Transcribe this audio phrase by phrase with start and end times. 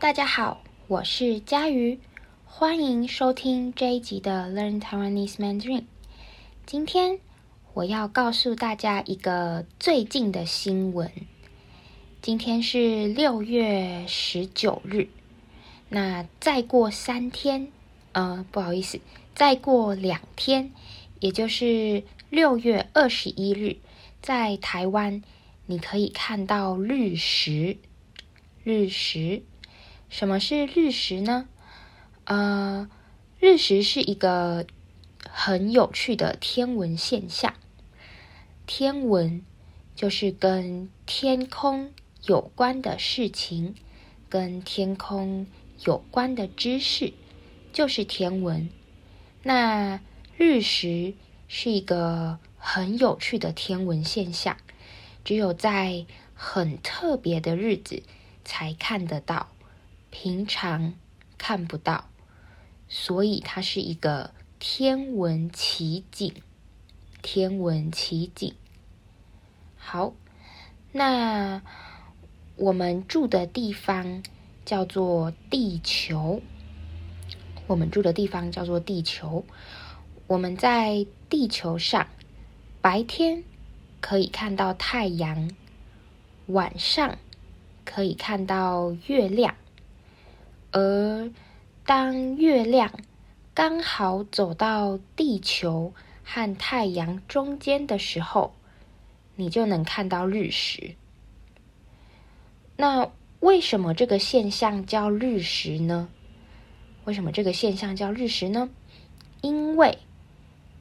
[0.00, 2.00] 大家好，我是佳瑜，
[2.44, 5.84] 欢迎收听这一集的 Learn Taiwanese Mandarin。
[6.66, 7.20] 今天
[7.74, 11.12] 我要告诉大家一个最近的新闻。
[12.20, 15.06] 今天是六月十九日，
[15.88, 17.68] 那再过三天，
[18.12, 18.98] 呃，不好意思，
[19.36, 20.72] 再过两天，
[21.20, 23.76] 也就是六月二十一日，
[24.20, 25.22] 在台湾
[25.66, 27.76] 你可以看到日食。
[28.64, 29.42] 日食。
[30.08, 31.48] 什么是日食呢？
[32.24, 32.88] 呃，
[33.40, 34.66] 日食是一个
[35.28, 37.54] 很有趣的天文现象。
[38.66, 39.42] 天文
[39.94, 43.74] 就是跟天空有关的事情，
[44.28, 45.46] 跟天空
[45.84, 47.12] 有关的知识，
[47.72, 48.70] 就是天文。
[49.42, 50.00] 那
[50.36, 51.14] 日食
[51.48, 54.56] 是一个很有趣的天文现象，
[55.24, 58.02] 只有在很特别的日子
[58.44, 59.48] 才看得到。
[60.16, 60.94] 平常
[61.38, 62.08] 看不到，
[62.88, 66.32] 所以它是一个天文奇景。
[67.20, 68.54] 天文奇景。
[69.76, 70.14] 好，
[70.92, 71.60] 那
[72.54, 74.22] 我们住的地方
[74.64, 76.40] 叫做地球。
[77.66, 79.44] 我们住的地方叫做地球。
[80.28, 82.06] 我们在地球上，
[82.80, 83.42] 白天
[84.00, 85.50] 可以看到太阳，
[86.46, 87.18] 晚上
[87.84, 89.56] 可以看到月亮。
[90.76, 91.30] 而
[91.86, 92.90] 当月亮
[93.54, 95.94] 刚好走到地球
[96.24, 98.56] 和太阳中间的时候，
[99.36, 100.96] 你就能看到日食。
[102.76, 103.08] 那
[103.38, 106.08] 为什么这个现象叫日食呢？
[107.04, 108.68] 为什么这个现象叫日食呢？
[109.42, 109.98] 因为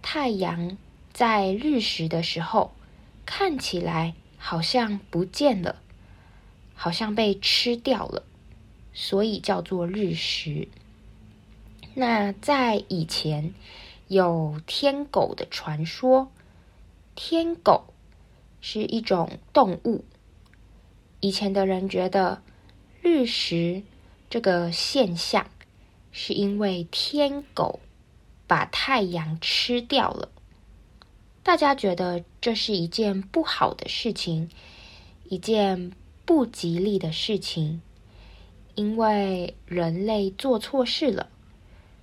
[0.00, 0.78] 太阳
[1.12, 2.72] 在日食的时候
[3.26, 5.82] 看起来好像不见了，
[6.74, 8.22] 好像被吃掉了。
[8.94, 10.68] 所以叫做日食。
[11.94, 13.52] 那在以前
[14.08, 16.30] 有天狗的传说，
[17.14, 17.84] 天狗
[18.60, 20.04] 是一种动物。
[21.20, 22.42] 以前的人觉得
[23.02, 23.82] 日食
[24.30, 25.50] 这个现象
[26.12, 27.80] 是因为天狗
[28.46, 30.30] 把太阳吃掉了，
[31.42, 34.50] 大家觉得这是一件不好的事情，
[35.28, 35.92] 一件
[36.24, 37.80] 不吉利的事情。
[38.74, 41.28] 因为人类做错事了，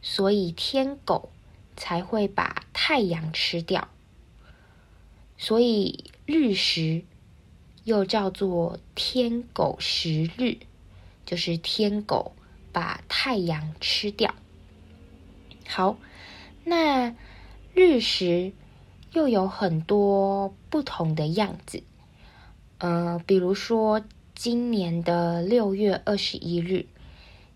[0.00, 1.28] 所以天狗
[1.76, 3.88] 才会把太阳吃掉。
[5.36, 7.02] 所以日食
[7.84, 10.56] 又叫做天狗食日，
[11.26, 12.32] 就是天狗
[12.72, 14.34] 把太阳吃掉。
[15.68, 15.98] 好，
[16.64, 17.14] 那
[17.74, 18.52] 日食
[19.12, 21.82] 又有很多不同的样子，
[22.78, 24.02] 呃，比如说。
[24.34, 26.86] 今年的六月二十一日，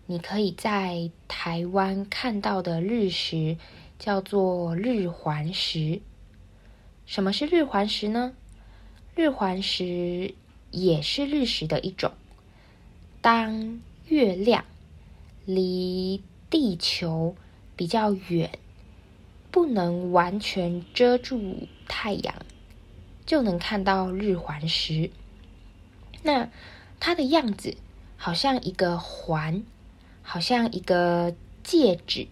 [0.05, 3.57] 你可以在台湾看到的日食
[3.99, 6.01] 叫做日环食。
[7.05, 8.33] 什么是日环食呢？
[9.13, 10.33] 日环食
[10.71, 12.13] 也是日食的一种。
[13.19, 14.63] 当月亮
[15.45, 17.35] 离地球
[17.75, 18.57] 比较远，
[19.51, 22.33] 不能完全遮住太阳，
[23.25, 25.11] 就能看到日环食。
[26.23, 26.49] 那
[26.99, 27.77] 它的样子
[28.17, 29.63] 好像一个环，
[30.21, 32.27] 好像一个戒指，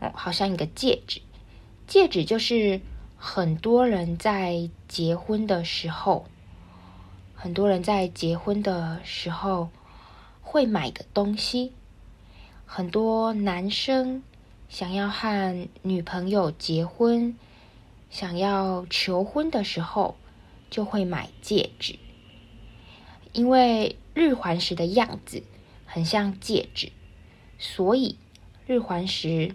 [0.00, 1.20] 哦，好像一个戒指。
[1.86, 2.80] 戒指就是
[3.16, 6.26] 很多人在结婚的时候，
[7.34, 9.70] 很多人在结婚的时候
[10.42, 11.72] 会买的东西。
[12.66, 14.22] 很多男生
[14.68, 17.34] 想要和女朋友结婚，
[18.10, 20.16] 想要求婚的时候，
[20.68, 21.98] 就会买戒指。
[23.38, 25.44] 因为日环食的样子
[25.86, 26.90] 很像戒指，
[27.56, 28.16] 所以
[28.66, 29.54] 日环食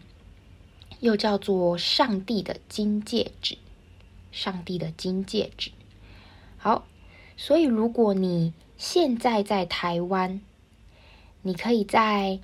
[1.01, 3.57] 又叫做上帝的金戒指。
[4.31, 5.71] 上帝的金戒指。
[6.55, 6.87] 好，
[7.35, 10.39] 所以如果你现在在台湾，
[11.41, 12.39] 你可以在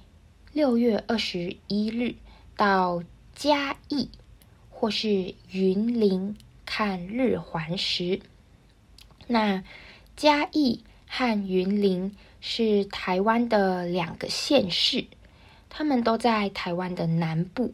[0.51, 2.15] 六月二十一日
[2.57, 3.01] 到
[3.33, 4.09] 嘉义
[4.69, 6.35] 或是云林
[6.65, 8.19] 看日环食。
[9.27, 9.63] 那
[10.17, 10.83] 嘉义。
[11.11, 15.05] 和云林是台湾的两个县市，
[15.67, 17.73] 他们都在台湾的南部。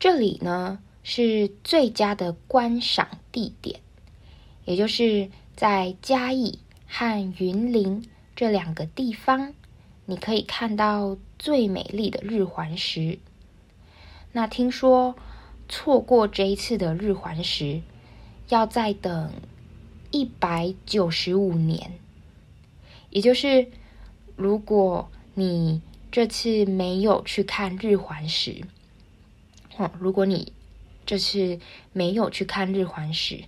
[0.00, 3.80] 这里呢是最佳的观赏地点，
[4.64, 6.58] 也就是在嘉义
[6.88, 9.54] 和云林这两个地方，
[10.04, 13.20] 你可以看到最美丽的日环食。
[14.32, 15.14] 那听说
[15.68, 17.82] 错过这一次的日环食，
[18.48, 19.32] 要再等。
[20.14, 21.90] 一百九十五年，
[23.10, 23.66] 也就是
[24.36, 25.82] 如果你
[26.12, 28.62] 这次没有去看日环食，
[29.76, 30.52] 哦，如果你
[31.04, 31.58] 这次
[31.92, 33.42] 没有去看日环食，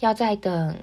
[0.00, 0.76] 要再等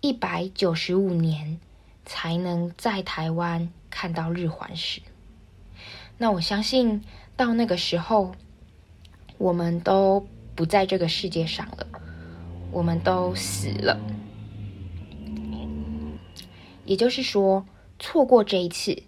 [0.00, 1.58] 一百九十五年
[2.04, 5.02] 才能在台湾看到日环食。
[6.16, 7.02] 那我相信
[7.36, 8.36] 到那个时候，
[9.36, 10.24] 我们都
[10.54, 11.88] 不在这个世界上了，
[12.70, 13.98] 我们都死了。
[16.84, 17.66] 也就是说，
[17.98, 19.02] 错过这一次，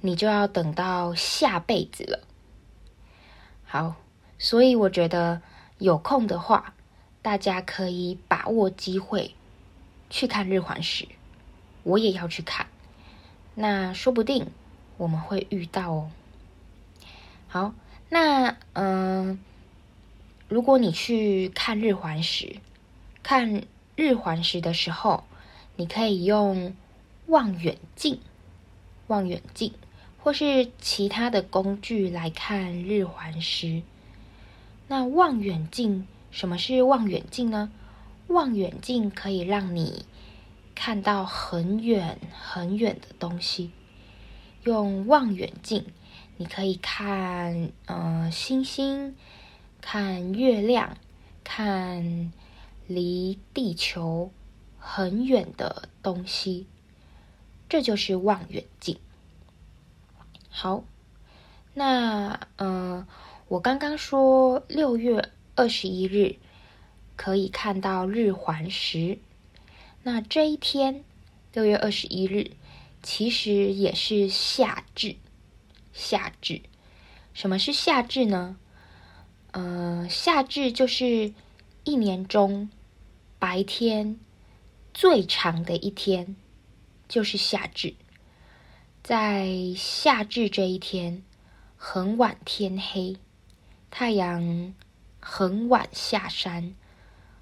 [0.00, 2.20] 你就要等到下辈子了。
[3.64, 3.94] 好，
[4.38, 5.40] 所以我觉得
[5.78, 6.74] 有空的话，
[7.22, 9.34] 大家可以把握机会
[10.10, 11.06] 去看日环食。
[11.84, 12.66] 我也要去看，
[13.54, 14.48] 那说不定
[14.96, 16.10] 我们会遇到哦。
[17.46, 17.74] 好，
[18.08, 19.38] 那嗯、
[20.48, 22.56] 如果你去看日环食，
[23.22, 23.62] 看
[23.94, 25.22] 日环食的时候，
[25.76, 26.74] 你可以用。
[27.26, 28.20] 望远镜、
[29.06, 29.72] 望远镜，
[30.22, 33.82] 或是其他的工具来看日环食。
[34.88, 37.70] 那望远镜，什么是望远镜呢？
[38.26, 40.04] 望远镜可以让你
[40.74, 43.70] 看到很远很远的东西。
[44.64, 45.86] 用望远镜，
[46.36, 49.14] 你可以看呃星星，
[49.80, 50.96] 看月亮，
[51.42, 52.32] 看
[52.86, 54.30] 离地球
[54.78, 56.66] 很远的东西。
[57.74, 59.00] 这就是望远镜。
[60.48, 60.84] 好，
[61.72, 63.08] 那嗯、呃，
[63.48, 66.36] 我刚刚说六月二十一日
[67.16, 69.18] 可以看到日环食，
[70.04, 71.02] 那这一天
[71.52, 72.52] 六月二十一日
[73.02, 75.16] 其实也是夏至。
[75.92, 76.62] 夏至，
[77.32, 78.56] 什么是夏至呢？
[79.50, 81.34] 呃，夏至就是
[81.82, 82.70] 一年中
[83.40, 84.20] 白天
[84.92, 86.36] 最长的一天。
[87.08, 87.94] 就是夏至，
[89.02, 91.22] 在夏至这一天，
[91.76, 93.16] 很晚天黑，
[93.90, 94.74] 太阳
[95.20, 96.74] 很晚下山，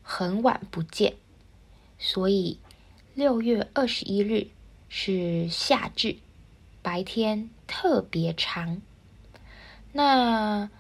[0.03, 1.15] 很晚不见，
[1.99, 2.59] 所以
[3.15, 4.49] 六月二十一日
[4.89, 6.17] 是夏至，
[6.83, 8.83] 白天特别长。
[9.93, 10.71] 那，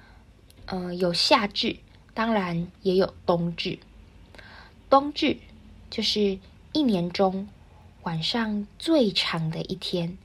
[0.66, 1.76] 呃，有夏至，
[2.14, 3.78] 当然也有冬至。
[4.90, 5.38] 冬至
[5.88, 6.38] 就是
[6.72, 7.48] 一年中。
[8.02, 10.18] 晚上最长的一天，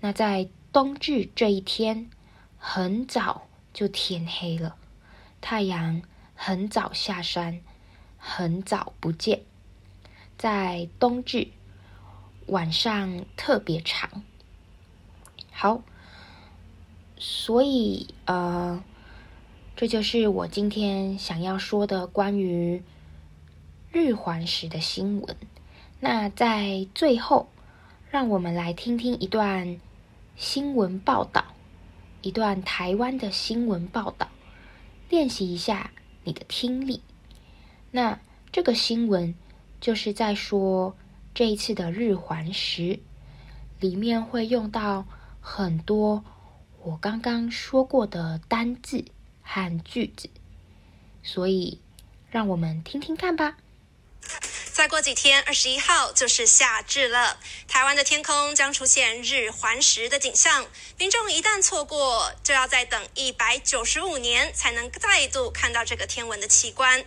[0.00, 2.10] 那在冬至这一天，
[2.58, 4.74] 很早就天黑了，
[5.40, 6.02] 太阳
[6.34, 7.60] 很早下山，
[8.18, 9.42] 很早不见，
[10.36, 11.48] 在冬至
[12.46, 14.24] 晚上特别长。
[15.52, 15.84] 好，
[17.16, 18.82] 所以呃，
[19.76, 22.82] 这就是我今天想要说的关于
[23.92, 25.36] 日环食的新闻。
[26.04, 27.48] 那在最后，
[28.10, 29.78] 让我们来听听一段
[30.34, 31.44] 新闻报道，
[32.22, 34.28] 一段台湾的新闻报道，
[35.08, 35.92] 练习一下
[36.24, 37.00] 你的听力。
[37.92, 38.18] 那
[38.50, 39.32] 这个新闻
[39.80, 40.96] 就是在说
[41.34, 42.98] 这一次的日环食
[43.78, 45.06] 里面会用到
[45.40, 46.24] 很多
[46.82, 49.04] 我刚刚说过的单字
[49.40, 50.28] 和句子，
[51.22, 51.80] 所以
[52.28, 53.56] 让我们听听看吧。
[54.72, 57.38] 再过几天，二十一号就是夏至了。
[57.68, 67.04] 台湾的天空将出现日环食的景象，民众一旦错过，就要再等一百九十五年才能再度看到这个天文的奇观。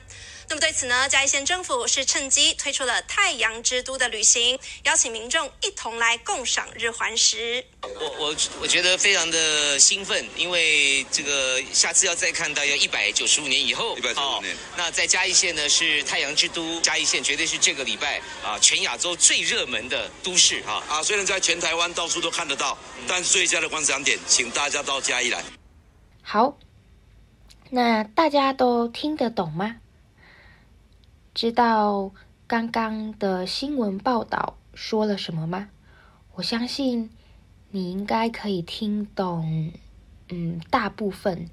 [0.47, 7.65] 那么对此呢，嘉义县政府是趁机推出了太阳之都的旅行，邀请民众一同来共赏日环食。
[7.81, 13.97] 我我我觉得非常的兴奋，因为这个下次要再看到要一百九十五年以后。
[13.97, 14.55] 一百九十五年。
[14.77, 21.03] 那在嘉义县呢是太阳之都，嘉义县绝对是这个礼拜啊全亚洲最热门的都市啊啊！
[21.03, 25.43] 虽然在全台湾到处都看得到，但是最佳的观赏点，请大家到嘉义来。
[26.21, 26.57] 好，
[27.71, 29.77] 那大家都听得懂吗？
[31.35, 32.13] 知道
[32.47, 35.67] 刚刚的新闻报道说了什么吗？
[36.35, 37.09] 我相信
[37.71, 39.73] 你应该可以听懂，
[40.29, 41.49] 嗯，大部分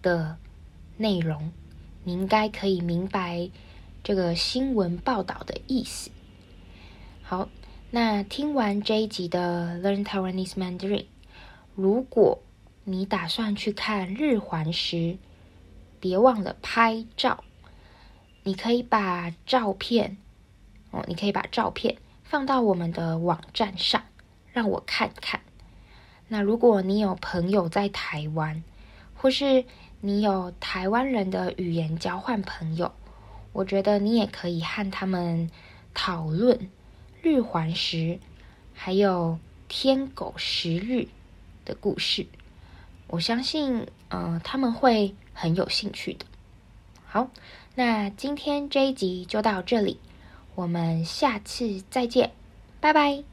[0.00, 0.38] 的
[0.96, 1.52] 内容，
[2.04, 3.50] 你应该可以明白
[4.02, 6.10] 这个新闻报道的意思。
[7.22, 7.50] 好，
[7.90, 11.04] 那听完这一集的 Learn Taiwanese Mandarin，
[11.74, 12.38] 如果
[12.84, 15.18] 你打算去看日环食，
[16.00, 17.44] 别忘了拍照。
[18.44, 20.16] 你可以把照片，
[20.90, 24.02] 哦，你可以把照片放到我们的网站上，
[24.52, 25.40] 让我看看。
[26.28, 28.64] 那如果你有朋友在台湾，
[29.14, 29.64] 或是
[30.00, 32.92] 你有台湾人的语言交换朋友，
[33.52, 35.50] 我觉得你也可以和他们
[35.94, 36.70] 讨论
[37.22, 38.18] 日环食，
[38.74, 41.06] 还有天狗食日
[41.64, 42.26] 的故事。
[43.06, 46.24] 我相信，呃，他们会很有兴趣的。
[47.12, 47.28] 好，
[47.74, 49.98] 那今天这一集就到这里，
[50.54, 52.30] 我们下次再见，
[52.80, 53.31] 拜拜。